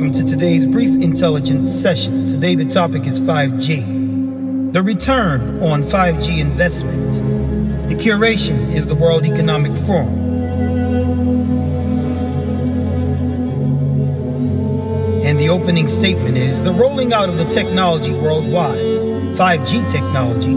Welcome 0.00 0.18
to 0.18 0.24
today's 0.24 0.64
brief 0.64 1.02
intelligence 1.02 1.70
session. 1.70 2.26
Today, 2.26 2.54
the 2.54 2.64
topic 2.64 3.04
is 3.04 3.20
5G. 3.20 4.72
The 4.72 4.82
return 4.82 5.62
on 5.62 5.82
5G 5.82 6.38
investment. 6.38 7.16
The 7.90 7.94
curation 7.96 8.74
is 8.74 8.86
the 8.86 8.94
World 8.94 9.26
Economic 9.26 9.76
Forum. 9.84 10.08
And 15.22 15.38
the 15.38 15.50
opening 15.50 15.86
statement 15.86 16.38
is 16.38 16.62
the 16.62 16.72
rolling 16.72 17.12
out 17.12 17.28
of 17.28 17.36
the 17.36 17.44
technology 17.44 18.14
worldwide, 18.14 18.78
5G 19.36 19.86
technology, 19.92 20.54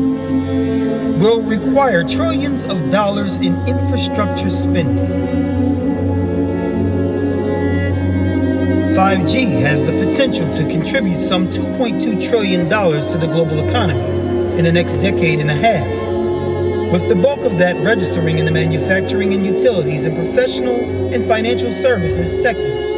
will 1.19 1.41
require 1.41 2.05
trillions 2.05 2.63
of 2.63 2.89
dollars 2.89 3.39
in 3.39 3.57
infrastructure 3.67 4.49
spending 4.49 5.62
5G 9.13 9.61
has 9.61 9.79
the 9.79 9.91
potential 9.91 10.51
to 10.51 10.67
contribute 10.67 11.21
some 11.21 11.47
$2.2 11.51 12.27
trillion 12.27 12.67
to 12.67 13.17
the 13.19 13.27
global 13.27 13.59
economy 13.69 14.57
in 14.57 14.63
the 14.63 14.71
next 14.71 14.93
decade 14.93 15.39
and 15.39 15.51
a 15.51 15.55
half, 15.55 15.87
with 16.91 17.07
the 17.07 17.13
bulk 17.13 17.41
of 17.41 17.59
that 17.59 17.75
registering 17.83 18.39
in 18.39 18.45
the 18.45 18.51
manufacturing 18.51 19.35
and 19.35 19.45
utilities 19.45 20.05
and 20.05 20.15
professional 20.15 20.73
and 21.13 21.27
financial 21.27 21.71
services 21.71 22.41
sectors, 22.41 22.95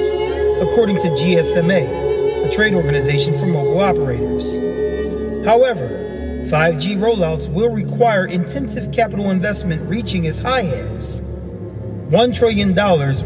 according 0.62 0.96
to 1.00 1.10
GSMA, 1.10 2.48
a 2.48 2.50
trade 2.50 2.76
organization 2.76 3.38
for 3.38 3.46
mobile 3.46 3.82
operators. 3.82 4.55
However, 5.46 5.90
5G 6.46 6.98
rollouts 6.98 7.52
will 7.52 7.72
require 7.72 8.26
intensive 8.26 8.94
capital 8.94 9.32
investment 9.32 9.82
reaching 9.90 10.27
as 10.27 10.40
high 10.40 10.66
as 10.66 11.20
$1 11.20 12.34
trillion 12.34 12.74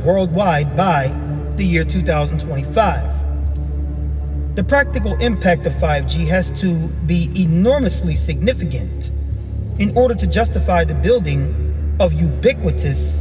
worldwide 0.03 0.75
by 0.75 1.28
the 1.59 1.65
year 1.65 1.83
2025. 1.83 4.55
The 4.55 4.63
practical 4.63 5.17
impact 5.17 5.65
of 5.65 5.73
5G 5.73 6.25
has 6.27 6.51
to 6.61 6.87
be 7.05 7.29
enormously 7.35 8.15
significant 8.15 9.11
in 9.77 9.91
order 9.97 10.15
to 10.15 10.25
justify 10.25 10.85
the 10.85 10.93
building 10.93 11.97
of 11.99 12.13
ubiquitous 12.13 13.17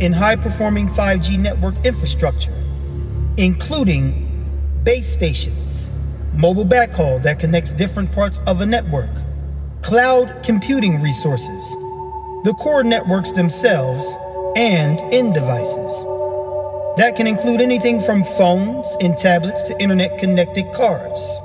and 0.00 0.14
high 0.14 0.36
performing 0.36 0.88
5G 0.88 1.36
network 1.36 1.74
infrastructure, 1.84 2.54
including 3.36 4.28
base 4.84 5.12
stations, 5.12 5.90
mobile 6.32 6.64
backhaul 6.64 7.20
that 7.24 7.40
connects 7.40 7.72
different 7.72 8.12
parts 8.12 8.38
of 8.46 8.60
a 8.60 8.66
network, 8.66 9.10
cloud 9.82 10.44
computing 10.44 11.02
resources, 11.02 11.72
the 12.44 12.54
core 12.60 12.84
networks 12.84 13.32
themselves, 13.32 14.16
and 14.54 15.00
end 15.12 15.34
devices. 15.34 16.06
That 16.96 17.14
can 17.16 17.26
include 17.26 17.60
anything 17.60 18.00
from 18.02 18.24
phones 18.24 18.96
and 19.00 19.16
tablets 19.16 19.62
to 19.64 19.80
internet 19.80 20.18
connected 20.18 20.72
cars. 20.72 21.40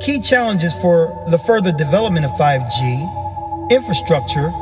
Key 0.00 0.20
challenges 0.20 0.74
for 0.76 1.24
the 1.28 1.38
further 1.38 1.70
development 1.72 2.26
of 2.26 2.32
5G 2.32 3.70
infrastructure 3.70 4.52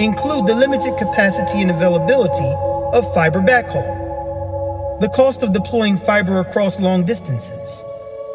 include 0.00 0.46
the 0.46 0.54
limited 0.54 0.98
capacity 0.98 1.62
and 1.62 1.70
availability 1.70 2.52
of 2.92 3.12
fiber 3.14 3.40
backhaul, 3.40 5.00
the 5.00 5.08
cost 5.08 5.42
of 5.42 5.52
deploying 5.52 5.96
fiber 5.98 6.40
across 6.40 6.78
long 6.78 7.04
distances, 7.04 7.84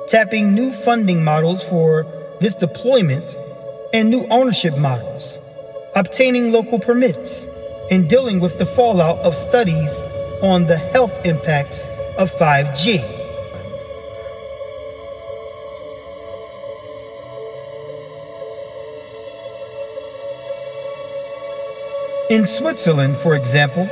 tapping 0.07 0.53
new 0.53 0.73
funding 0.73 1.23
models 1.23 1.63
for 1.63 2.05
this 2.39 2.55
deployment 2.55 3.35
and 3.93 4.09
new 4.09 4.25
ownership 4.27 4.75
models, 4.77 5.37
obtaining 5.95 6.51
local 6.51 6.79
permits, 6.79 7.45
and 7.91 8.09
dealing 8.09 8.39
with 8.39 8.57
the 8.57 8.65
fallout 8.65 9.19
of 9.19 9.35
studies 9.35 10.03
on 10.41 10.67
the 10.67 10.77
health 10.77 11.13
impacts 11.25 11.89
of 12.17 12.31
5G. 12.31 13.19
In 22.29 22.45
Switzerland, 22.47 23.17
for 23.17 23.35
example, 23.35 23.89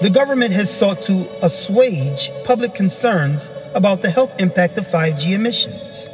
the 0.00 0.08
government 0.08 0.52
has 0.52 0.74
sought 0.74 1.02
to 1.02 1.28
assuage 1.44 2.30
public 2.44 2.74
concerns 2.74 3.52
about 3.74 4.00
the 4.00 4.10
health 4.10 4.32
impact 4.40 4.78
of 4.78 4.86
5G 4.86 5.32
emissions. 5.32 6.08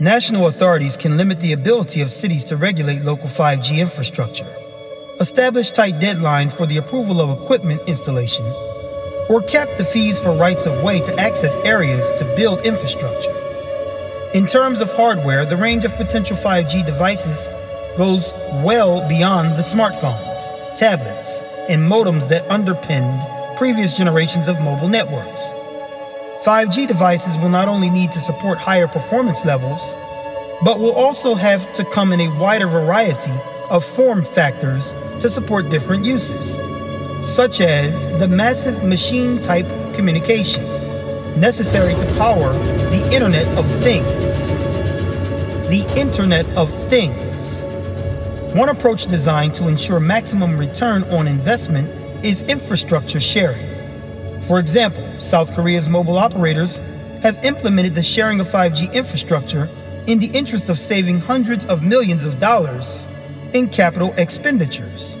National 0.00 0.46
authorities 0.46 0.96
can 0.96 1.16
limit 1.16 1.40
the 1.40 1.52
ability 1.52 2.00
of 2.02 2.12
cities 2.12 2.44
to 2.44 2.56
regulate 2.56 3.02
local 3.02 3.28
5G 3.28 3.78
infrastructure, 3.78 4.46
establish 5.18 5.72
tight 5.72 5.94
deadlines 5.94 6.52
for 6.52 6.66
the 6.66 6.76
approval 6.76 7.20
of 7.20 7.42
equipment 7.42 7.82
installation, 7.88 8.46
or 9.28 9.42
cap 9.48 9.68
the 9.76 9.84
fees 9.84 10.16
for 10.16 10.30
rights 10.36 10.66
of 10.66 10.84
way 10.84 11.00
to 11.00 11.18
access 11.18 11.56
areas 11.58 12.12
to 12.12 12.24
build 12.36 12.60
infrastructure. 12.60 13.36
In 14.34 14.46
terms 14.46 14.80
of 14.80 14.92
hardware, 14.92 15.44
the 15.44 15.56
range 15.56 15.84
of 15.84 15.92
potential 15.96 16.36
5G 16.36 16.86
devices 16.86 17.48
goes 17.96 18.30
well 18.62 19.06
beyond 19.08 19.56
the 19.56 19.62
smartphones, 19.62 20.76
tablets, 20.76 21.42
and 21.68 21.90
modems 21.90 22.28
that 22.28 22.48
underpinned 22.48 23.20
previous 23.58 23.96
generations 23.96 24.46
of 24.46 24.60
mobile 24.60 24.88
networks. 24.88 25.52
5G 26.44 26.86
devices 26.86 27.36
will 27.38 27.48
not 27.48 27.66
only 27.66 27.90
need 27.90 28.12
to 28.12 28.20
support 28.20 28.58
higher 28.58 28.86
performance 28.86 29.44
levels, 29.44 29.82
but 30.62 30.78
will 30.78 30.92
also 30.92 31.34
have 31.34 31.72
to 31.72 31.84
come 31.86 32.12
in 32.12 32.20
a 32.20 32.28
wider 32.38 32.68
variety 32.68 33.32
of 33.70 33.84
form 33.84 34.24
factors 34.24 34.94
to 35.20 35.28
support 35.28 35.68
different 35.68 36.04
uses, 36.04 36.54
such 37.34 37.60
as 37.60 38.06
the 38.20 38.28
massive 38.28 38.84
machine 38.84 39.40
type 39.40 39.66
communication 39.94 40.64
necessary 41.40 41.96
to 41.96 42.04
power 42.14 42.52
the 42.90 43.12
Internet 43.12 43.46
of 43.58 43.66
Things. 43.82 44.58
The 45.68 45.92
Internet 45.96 46.46
of 46.56 46.70
Things. 46.88 47.64
One 48.54 48.68
approach 48.68 49.06
designed 49.06 49.56
to 49.56 49.66
ensure 49.66 49.98
maximum 49.98 50.56
return 50.56 51.02
on 51.10 51.26
investment 51.26 51.90
is 52.24 52.42
infrastructure 52.42 53.20
sharing. 53.20 53.77
For 54.48 54.58
example, 54.58 55.06
South 55.20 55.54
Korea's 55.54 55.90
mobile 55.90 56.16
operators 56.16 56.78
have 57.20 57.44
implemented 57.44 57.94
the 57.94 58.02
sharing 58.02 58.40
of 58.40 58.48
5G 58.48 58.90
infrastructure 58.94 59.68
in 60.06 60.20
the 60.20 60.28
interest 60.28 60.70
of 60.70 60.78
saving 60.78 61.20
hundreds 61.20 61.66
of 61.66 61.82
millions 61.82 62.24
of 62.24 62.40
dollars 62.40 63.06
in 63.52 63.68
capital 63.68 64.14
expenditures, 64.16 65.18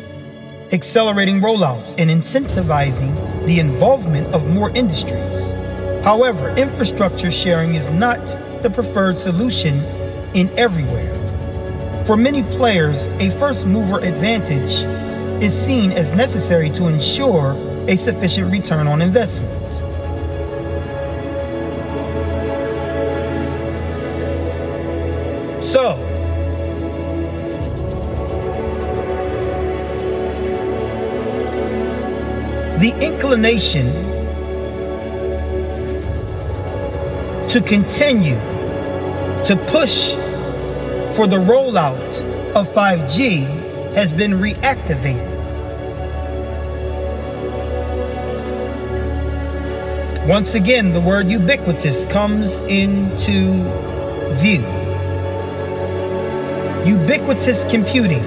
accelerating 0.72 1.42
rollouts 1.42 1.94
and 1.98 2.08
incentivizing 2.08 3.46
the 3.46 3.60
involvement 3.60 4.34
of 4.34 4.48
more 4.48 4.70
industries. 4.70 5.52
However, 6.02 6.48
infrastructure 6.56 7.30
sharing 7.30 7.74
is 7.74 7.90
not 7.90 8.24
the 8.62 8.70
preferred 8.70 9.18
solution 9.18 9.84
in 10.32 10.50
everywhere. 10.58 11.14
For 12.06 12.16
many 12.16 12.44
players, 12.44 13.04
a 13.20 13.28
first 13.38 13.66
mover 13.66 13.98
advantage 13.98 14.86
is 15.42 15.52
seen 15.52 15.92
as 15.92 16.12
necessary 16.12 16.70
to 16.70 16.86
ensure 16.86 17.68
a 17.88 17.96
sufficient 17.96 18.52
return 18.52 18.86
on 18.86 19.00
investment. 19.00 19.74
So, 25.64 25.96
the 32.78 32.94
inclination 33.00 33.86
to 37.48 37.62
continue 37.62 38.36
to 39.44 39.56
push 39.68 40.12
for 41.16 41.26
the 41.26 41.38
rollout 41.38 42.22
of 42.54 42.68
5G 42.74 43.94
has 43.94 44.12
been 44.12 44.32
reactivated. 44.32 45.37
Once 50.28 50.54
again, 50.54 50.92
the 50.92 51.00
word 51.00 51.30
ubiquitous 51.30 52.04
comes 52.04 52.60
into 52.68 53.64
view. 54.34 54.60
Ubiquitous 56.84 57.64
computing. 57.64 58.22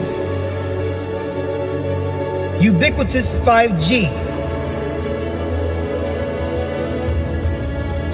Ubiquitous 2.60 3.34
5G. 3.46 4.10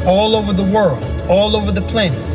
All 0.06 0.36
over 0.36 0.52
the 0.52 0.66
world, 0.66 1.22
all 1.30 1.56
over 1.56 1.72
the 1.72 1.84
planet. 1.84 2.34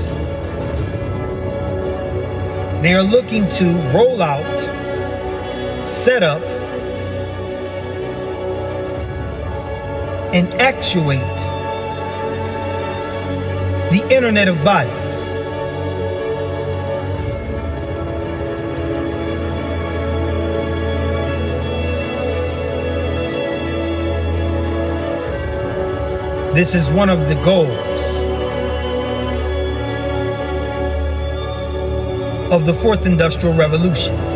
They 2.82 2.94
are 2.94 3.02
looking 3.02 3.46
to 3.50 3.74
roll 3.92 4.22
out, 4.22 4.58
set 5.84 6.22
up, 6.22 6.61
and 10.32 10.54
actuate 10.54 11.20
the 13.92 14.06
internet 14.10 14.48
of 14.48 14.56
bodies. 14.64 15.34
This 26.54 26.74
is 26.74 26.88
one 26.88 27.10
of 27.10 27.28
the 27.28 27.34
goals 27.44 28.22
of 32.50 32.64
the 32.64 32.74
fourth 32.74 33.04
industrial 33.04 33.54
revolution. 33.54 34.31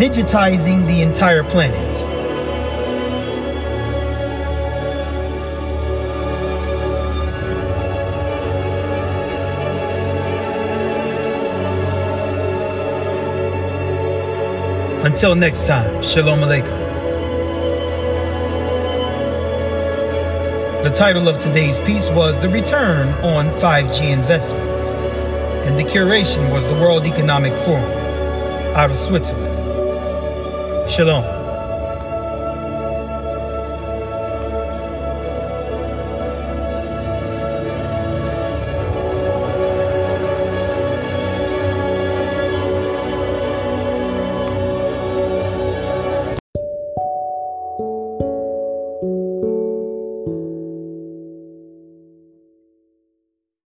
Digitizing 0.00 0.86
the 0.86 1.02
entire 1.02 1.44
planet. 1.44 1.98
Until 15.04 15.34
next 15.34 15.66
time, 15.66 16.02
Shalom 16.02 16.40
Aleichem. 16.40 16.64
The 20.82 20.88
title 20.94 21.28
of 21.28 21.38
today's 21.38 21.78
piece 21.80 22.08
was 22.08 22.38
The 22.38 22.48
Return 22.48 23.08
on 23.22 23.50
5G 23.60 24.10
Investment, 24.10 24.86
and 25.66 25.78
the 25.78 25.84
curation 25.84 26.50
was 26.50 26.64
the 26.64 26.72
World 26.72 27.04
Economic 27.04 27.52
Forum 27.66 27.84
out 28.74 28.90
of 28.90 28.96
Switzerland. 28.96 29.49
Shalom. 30.90 31.39